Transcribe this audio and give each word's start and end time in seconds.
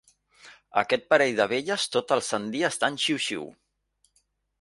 Aquest 0.81 1.03
parell 1.13 1.35
de 1.39 1.45
velles 1.51 1.85
tot 1.97 2.13
el 2.15 2.23
sant 2.29 2.47
dia 2.57 2.71
estan 2.75 2.97
xiu-xiu. 3.05 3.45